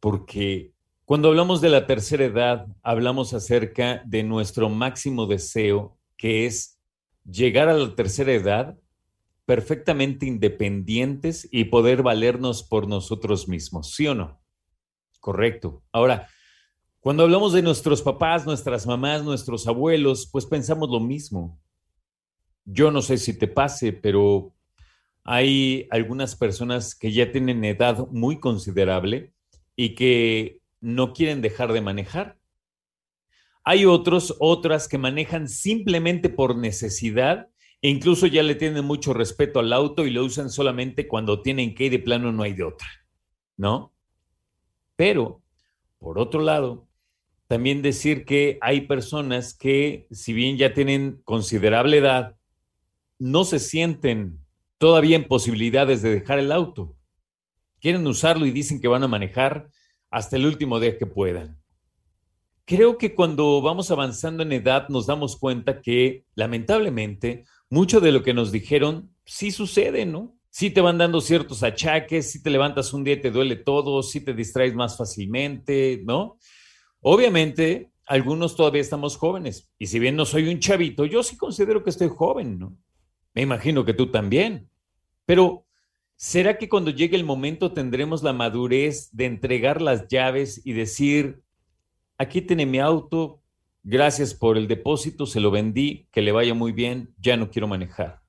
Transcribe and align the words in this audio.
Porque 0.00 0.72
cuando 1.04 1.28
hablamos 1.28 1.60
de 1.60 1.70
la 1.70 1.86
tercera 1.86 2.24
edad, 2.24 2.66
hablamos 2.82 3.34
acerca 3.34 4.02
de 4.06 4.22
nuestro 4.22 4.68
máximo 4.68 5.26
deseo, 5.26 5.98
que 6.16 6.46
es 6.46 6.78
llegar 7.24 7.68
a 7.68 7.74
la 7.74 7.94
tercera 7.94 8.32
edad 8.32 8.78
perfectamente 9.44 10.26
independientes 10.26 11.48
y 11.50 11.64
poder 11.64 12.02
valernos 12.02 12.62
por 12.62 12.86
nosotros 12.86 13.48
mismos, 13.48 13.94
¿sí 13.94 14.06
o 14.06 14.14
no? 14.14 14.40
Correcto. 15.20 15.82
Ahora, 15.92 16.28
cuando 17.02 17.24
hablamos 17.24 17.52
de 17.52 17.62
nuestros 17.62 18.00
papás, 18.00 18.46
nuestras 18.46 18.86
mamás, 18.86 19.24
nuestros 19.24 19.66
abuelos, 19.66 20.28
pues 20.30 20.46
pensamos 20.46 20.88
lo 20.88 21.00
mismo. 21.00 21.58
Yo 22.64 22.92
no 22.92 23.02
sé 23.02 23.18
si 23.18 23.36
te 23.36 23.48
pase, 23.48 23.92
pero 23.92 24.54
hay 25.24 25.88
algunas 25.90 26.36
personas 26.36 26.94
que 26.94 27.10
ya 27.10 27.32
tienen 27.32 27.64
edad 27.64 28.06
muy 28.12 28.38
considerable 28.38 29.32
y 29.74 29.96
que 29.96 30.60
no 30.80 31.12
quieren 31.12 31.42
dejar 31.42 31.72
de 31.72 31.80
manejar. 31.80 32.38
Hay 33.64 33.84
otros, 33.84 34.36
otras 34.38 34.86
que 34.86 34.96
manejan 34.96 35.48
simplemente 35.48 36.28
por 36.28 36.56
necesidad 36.56 37.48
e 37.80 37.88
incluso 37.88 38.28
ya 38.28 38.44
le 38.44 38.54
tienen 38.54 38.84
mucho 38.84 39.12
respeto 39.12 39.58
al 39.58 39.72
auto 39.72 40.06
y 40.06 40.10
lo 40.10 40.24
usan 40.24 40.50
solamente 40.50 41.08
cuando 41.08 41.42
tienen 41.42 41.74
que 41.74 41.86
ir 41.86 41.90
de 41.90 41.98
plano 41.98 42.30
no 42.30 42.44
hay 42.44 42.52
de 42.52 42.62
otra, 42.62 42.86
¿no? 43.56 43.92
Pero, 44.94 45.42
por 45.98 46.20
otro 46.20 46.40
lado, 46.42 46.86
también 47.52 47.82
decir 47.82 48.24
que 48.24 48.56
hay 48.62 48.86
personas 48.86 49.52
que, 49.52 50.06
si 50.10 50.32
bien 50.32 50.56
ya 50.56 50.72
tienen 50.72 51.20
considerable 51.22 51.98
edad, 51.98 52.34
no 53.18 53.44
se 53.44 53.58
sienten 53.58 54.38
todavía 54.78 55.16
en 55.16 55.28
posibilidades 55.28 56.00
de 56.00 56.14
dejar 56.14 56.38
el 56.38 56.50
auto. 56.50 56.96
Quieren 57.78 58.06
usarlo 58.06 58.46
y 58.46 58.52
dicen 58.52 58.80
que 58.80 58.88
van 58.88 59.02
a 59.02 59.06
manejar 59.06 59.68
hasta 60.10 60.36
el 60.36 60.46
último 60.46 60.80
día 60.80 60.96
que 60.96 61.04
puedan. 61.04 61.60
Creo 62.64 62.96
que 62.96 63.14
cuando 63.14 63.60
vamos 63.60 63.90
avanzando 63.90 64.42
en 64.44 64.52
edad 64.52 64.88
nos 64.88 65.04
damos 65.04 65.36
cuenta 65.36 65.82
que 65.82 66.24
lamentablemente 66.34 67.44
mucho 67.68 68.00
de 68.00 68.12
lo 68.12 68.22
que 68.22 68.32
nos 68.32 68.50
dijeron 68.50 69.14
sí 69.26 69.50
sucede, 69.50 70.06
¿no? 70.06 70.38
Sí 70.48 70.70
te 70.70 70.80
van 70.80 70.96
dando 70.96 71.20
ciertos 71.20 71.62
achaques, 71.62 72.30
si 72.30 72.42
te 72.42 72.48
levantas 72.48 72.94
un 72.94 73.04
día 73.04 73.12
y 73.12 73.20
te 73.20 73.30
duele 73.30 73.56
todo, 73.56 74.02
si 74.02 74.22
te 74.22 74.32
distraes 74.32 74.74
más 74.74 74.96
fácilmente, 74.96 76.00
¿no? 76.06 76.38
Obviamente, 77.02 77.92
algunos 78.06 78.56
todavía 78.56 78.80
estamos 78.80 79.16
jóvenes 79.16 79.70
y 79.78 79.88
si 79.88 79.98
bien 79.98 80.16
no 80.16 80.24
soy 80.24 80.48
un 80.48 80.58
chavito, 80.58 81.04
yo 81.04 81.22
sí 81.22 81.36
considero 81.36 81.84
que 81.84 81.90
estoy 81.90 82.08
joven, 82.08 82.58
¿no? 82.58 82.76
Me 83.34 83.42
imagino 83.42 83.84
que 83.84 83.94
tú 83.94 84.10
también. 84.10 84.70
Pero 85.26 85.66
¿Será 86.22 86.56
que 86.56 86.68
cuando 86.68 86.92
llegue 86.92 87.16
el 87.16 87.24
momento 87.24 87.72
tendremos 87.72 88.22
la 88.22 88.32
madurez 88.32 89.10
de 89.10 89.24
entregar 89.24 89.82
las 89.82 90.06
llaves 90.06 90.64
y 90.64 90.72
decir, 90.72 91.42
aquí 92.16 92.40
tiene 92.42 92.64
mi 92.64 92.78
auto, 92.78 93.42
gracias 93.82 94.32
por 94.32 94.56
el 94.56 94.68
depósito, 94.68 95.26
se 95.26 95.40
lo 95.40 95.50
vendí, 95.50 96.06
que 96.12 96.22
le 96.22 96.30
vaya 96.30 96.54
muy 96.54 96.70
bien, 96.70 97.12
ya 97.18 97.36
no 97.36 97.50
quiero 97.50 97.66
manejar? 97.66 98.22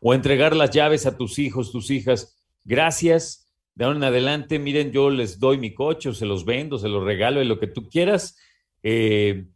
O 0.00 0.14
entregar 0.14 0.56
las 0.56 0.70
llaves 0.70 1.04
a 1.04 1.18
tus 1.18 1.38
hijos, 1.38 1.70
tus 1.70 1.90
hijas, 1.90 2.42
gracias, 2.64 3.47
de 3.78 3.84
ahora 3.84 3.96
en 3.96 4.04
adelante, 4.04 4.58
miren, 4.58 4.90
yo 4.90 5.08
les 5.08 5.38
doy 5.38 5.56
mi 5.56 5.72
coche, 5.72 6.08
o 6.08 6.12
se 6.12 6.26
los 6.26 6.44
vendo, 6.44 6.78
se 6.78 6.88
los 6.88 7.04
regalo, 7.04 7.40
y 7.40 7.44
lo 7.44 7.60
que 7.60 7.68
tú 7.68 7.88
quieras. 7.88 8.36
Eh, 8.82 9.46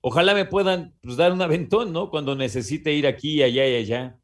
ojalá 0.00 0.32
me 0.32 0.46
puedan 0.46 0.94
pues, 1.02 1.18
dar 1.18 1.34
un 1.34 1.42
aventón, 1.42 1.92
¿no? 1.92 2.08
Cuando 2.08 2.34
necesite 2.34 2.94
ir 2.94 3.06
aquí, 3.06 3.42
allá 3.42 3.68
y 3.68 3.74
allá. 3.74 4.16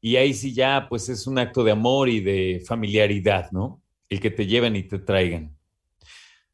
Y 0.00 0.16
ahí 0.16 0.32
sí 0.32 0.54
ya, 0.54 0.86
pues 0.88 1.10
es 1.10 1.26
un 1.26 1.38
acto 1.38 1.62
de 1.62 1.72
amor 1.72 2.08
y 2.08 2.20
de 2.20 2.64
familiaridad, 2.66 3.50
¿no? 3.52 3.82
El 4.08 4.18
que 4.18 4.30
te 4.30 4.46
lleven 4.46 4.76
y 4.76 4.84
te 4.84 4.98
traigan. 4.98 5.54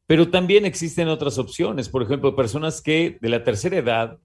Pero 0.05 0.29
también 0.29 0.65
existen 0.65 1.07
otras 1.07 1.37
opciones, 1.37 1.87
por 1.87 2.03
ejemplo, 2.03 2.35
personas 2.35 2.81
que 2.81 3.19
de 3.21 3.29
la 3.29 3.45
tercera 3.45 3.77
edad, 3.77 4.19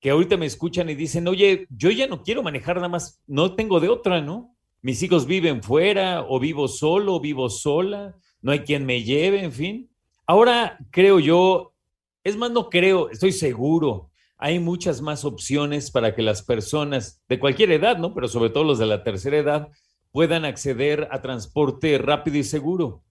que 0.00 0.10
ahorita 0.10 0.36
me 0.36 0.46
escuchan 0.46 0.90
y 0.90 0.96
dicen, 0.96 1.28
oye, 1.28 1.68
yo 1.70 1.92
ya 1.92 2.08
no 2.08 2.24
quiero 2.24 2.42
manejar 2.42 2.74
nada 2.74 2.88
más, 2.88 3.22
no 3.28 3.54
tengo 3.54 3.78
de 3.78 3.90
otra, 3.90 4.20
¿no? 4.20 4.51
Mis 4.82 5.02
hijos 5.02 5.26
viven 5.26 5.62
fuera 5.62 6.24
o 6.28 6.38
vivo 6.38 6.68
solo 6.68 7.20
vivo 7.20 7.48
sola, 7.48 8.16
no 8.40 8.52
hay 8.52 8.60
quien 8.60 8.84
me 8.84 9.02
lleve, 9.02 9.42
en 9.42 9.52
fin. 9.52 9.90
Ahora 10.26 10.78
creo 10.90 11.18
yo, 11.20 11.74
es 12.24 12.36
más, 12.36 12.50
no 12.50 12.68
creo, 12.68 13.08
estoy 13.10 13.32
seguro 13.32 14.12
hay 14.44 14.58
muchas 14.58 15.00
más 15.00 15.24
opciones 15.24 15.92
para 15.92 16.16
que 16.16 16.22
las 16.22 16.42
personas 16.42 17.22
de 17.28 17.38
cualquier 17.38 17.70
edad, 17.70 17.98
¿no? 17.98 18.12
Pero 18.12 18.26
sobre 18.26 18.50
todo 18.50 18.64
los 18.64 18.80
de 18.80 18.86
la 18.86 19.04
tercera 19.04 19.38
edad 19.38 19.68
puedan 20.10 20.44
acceder 20.44 21.06
a 21.12 21.22
transporte 21.22 21.96
rápido 21.96 22.38
y 22.38 22.42
seguro. 22.42 23.04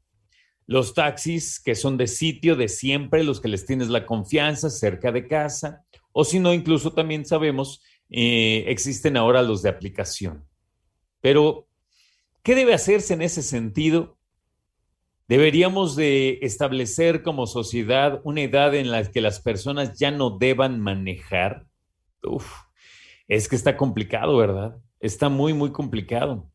Los 0.67 0.93
taxis 0.93 1.61
que 1.61 1.73
son 1.73 1.95
de 1.95 2.07
sitio, 2.07 2.57
de 2.57 2.67
siempre, 2.67 3.23
los 3.23 3.39
que 3.39 3.47
les 3.47 3.65
tienes 3.65 3.87
la 3.87 4.05
confianza 4.05 4.69
cerca 4.69 5.13
de 5.13 5.29
casa, 5.29 5.85
o 6.11 6.25
si 6.25 6.37
no, 6.37 6.53
incluso 6.53 6.91
también 6.91 7.25
sabemos, 7.25 7.81
eh, 8.09 8.65
existen 8.67 9.15
ahora 9.15 9.41
los 9.41 9.61
de 9.61 9.69
aplicación. 9.69 10.43
Pero, 11.21 11.67
¿qué 12.43 12.55
debe 12.55 12.73
hacerse 12.73 13.13
en 13.13 13.21
ese 13.21 13.41
sentido 13.41 14.17
Deberíamos 15.31 15.95
de 15.95 16.39
establecer 16.41 17.23
como 17.23 17.47
sociedad 17.47 18.19
una 18.25 18.41
edad 18.41 18.75
en 18.75 18.91
la 18.91 19.09
que 19.09 19.21
las 19.21 19.39
personas 19.39 19.97
ya 19.97 20.11
no 20.11 20.31
deban 20.31 20.81
manejar. 20.81 21.65
Uf, 22.21 22.53
es 23.29 23.47
que 23.47 23.55
está 23.55 23.77
complicado, 23.77 24.35
¿verdad? 24.35 24.75
Está 24.99 25.29
muy, 25.29 25.53
muy 25.53 25.71
complicado. 25.71 26.51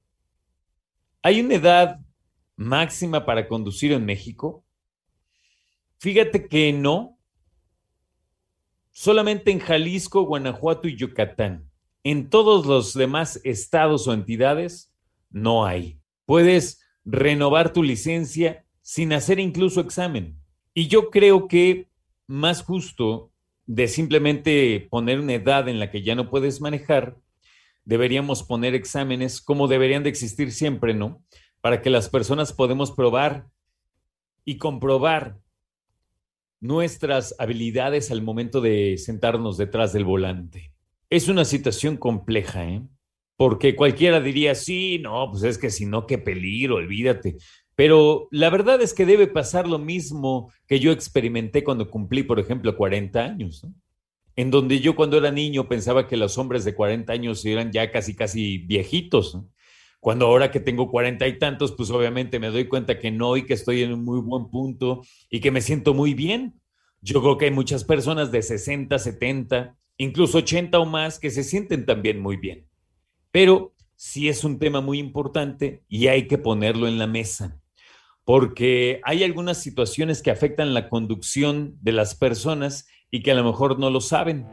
¿Hay 1.23 1.41
una 1.41 1.55
edad 1.55 2.01
máxima 2.55 3.25
para 3.25 3.49
conducir 3.49 3.93
en 3.93 4.05
México? 4.05 4.63
Fíjate 5.97 6.47
que 6.47 6.71
no. 6.75 7.19
Solamente 8.91 9.53
en 9.53 9.59
Jalisco, 9.59 10.27
Guanajuato 10.27 10.87
y 10.87 10.97
Yucatán. 10.97 11.67
En 12.09 12.31
todos 12.31 12.67
los 12.67 12.95
demás 12.95 13.41
estados 13.43 14.07
o 14.07 14.13
entidades 14.13 14.95
no 15.29 15.67
hay. 15.67 15.99
Puedes 16.25 16.81
renovar 17.05 17.73
tu 17.73 17.83
licencia 17.83 18.65
sin 18.81 19.13
hacer 19.13 19.41
incluso 19.41 19.81
examen. 19.81 20.39
Y 20.73 20.87
yo 20.87 21.11
creo 21.11 21.49
que 21.49 21.89
más 22.29 22.63
justo 22.63 23.33
de 23.67 23.89
simplemente 23.89 24.87
poner 24.89 25.19
una 25.19 25.35
edad 25.35 25.69
en 25.69 25.81
la 25.81 25.91
que 25.91 26.05
ya 26.05 26.15
no 26.15 26.31
puedes 26.31 26.61
manejar, 26.61 27.17
deberíamos 27.85 28.45
poner 28.45 28.77
exámenes 28.77 29.41
como 29.41 29.67
deberían 29.67 30.05
de 30.05 30.11
existir 30.11 30.53
siempre, 30.53 30.95
¿no? 30.95 31.25
Para 31.61 31.83
que 31.83 31.91
las 31.91 32.09
personas 32.09 32.53
podamos 32.53 32.93
probar 32.93 33.49
y 34.45 34.59
comprobar 34.59 35.41
nuestras 36.61 37.35
habilidades 37.41 38.13
al 38.13 38.23
momento 38.23 38.61
de 38.61 38.97
sentarnos 38.97 39.57
detrás 39.57 39.93
del 39.93 40.05
volante. 40.05 40.76
Es 41.09 41.29
una 41.29 41.45
situación 41.45 41.97
compleja, 41.97 42.69
¿eh? 42.69 42.83
Porque 43.37 43.77
cualquiera 43.77 44.21
diría, 44.21 44.55
sí, 44.55 44.99
no, 44.99 45.29
pues 45.31 45.45
es 45.45 45.59
que 45.59 45.71
si 45.71 45.87
no, 45.87 46.07
qué 46.07 46.19
peligro, 46.19 46.77
olvídate. 46.77 47.37
Pero 47.75 48.29
la 48.31 48.49
verdad 48.51 48.81
es 48.81 48.95
que 48.95 49.05
debe 49.07 49.27
pasar 49.27 49.69
lo 49.69 49.79
mismo 49.79 50.51
que 50.67 50.81
yo 50.81 50.91
experimenté 50.91 51.63
cuando 51.63 51.91
cumplí, 51.91 52.23
por 52.23 52.41
ejemplo, 52.41 52.77
40 52.77 53.23
años, 53.23 53.67
en 54.35 54.51
donde 54.51 54.81
yo 54.81 54.97
cuando 54.97 55.19
era 55.19 55.31
niño 55.31 55.69
pensaba 55.69 56.09
que 56.09 56.17
los 56.17 56.39
hombres 56.39 56.65
de 56.65 56.75
40 56.75 57.13
años 57.13 57.45
eran 57.45 57.71
ya 57.73 57.93
casi, 57.93 58.17
casi 58.17 58.59
viejitos. 58.59 59.39
Cuando 60.01 60.27
ahora 60.27 60.51
que 60.51 60.61
tengo 60.61 60.91
cuarenta 60.91 61.29
y 61.29 61.39
tantos, 61.39 61.73
pues 61.73 61.91
obviamente 61.91 62.39
me 62.39 62.51
doy 62.51 62.67
cuenta 62.67 62.99
que 62.99 63.11
no 63.11 63.37
y 63.37 63.45
que 63.45 63.55
estoy 63.55 63.83
en 63.83 63.93
un 63.93 64.05
muy 64.05 64.21
buen 64.21 64.51
punto 64.51 65.03
y 65.31 65.41
que 65.41 65.51
me 65.51 65.61
siento 65.61 65.95
muy 65.95 66.15
bien. 66.15 66.61
Yo 67.03 67.21
creo 67.21 67.37
que 67.37 67.47
hay 67.47 67.51
muchas 67.51 67.85
personas 67.85 68.33
de 68.33 68.43
60, 68.43 68.99
70, 68.99 69.77
incluso 69.99 70.39
80 70.39 70.79
o 70.79 70.87
más 70.87 71.19
que 71.19 71.31
se 71.31 71.45
sienten 71.45 71.87
también 71.87 72.21
muy 72.21 72.37
bien. 72.37 72.67
Pero 73.31 73.75
sí 73.95 74.29
es 74.29 74.45
un 74.45 74.59
tema 74.59 74.81
muy 74.81 74.99
importante 74.99 75.85
y 75.89 76.09
hay 76.09 76.27
que 76.27 76.39
ponerlo 76.39 76.89
en 76.89 76.99
la 76.99 77.07
mesa, 77.07 77.61
porque 78.25 79.01
hay 79.05 79.25
algunas 79.25 79.63
situaciones 79.63 80.23
que 80.23 80.31
afectan 80.31 80.75
la 80.75 80.89
conducción 80.89 81.77
de 81.81 81.93
las 81.93 82.15
personas 82.15 82.87
y 83.11 83.23
que 83.23 83.33
a 83.33 83.35
lo 83.35 83.45
mejor 83.45 83.79
no 83.79 83.91
lo 83.91 84.01
saben. 84.01 84.47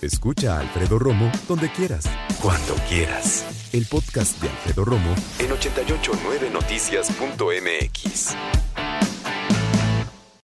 Escucha 0.00 0.56
a 0.56 0.60
Alfredo 0.60 1.00
Romo 1.00 1.32
donde 1.48 1.72
quieras, 1.72 2.08
cuando 2.40 2.76
quieras. 2.88 3.68
El 3.72 3.84
podcast 3.86 4.40
de 4.40 4.48
Alfredo 4.48 4.84
Romo 4.84 5.12
en 5.40 5.50
889noticias.mx. 5.50 8.36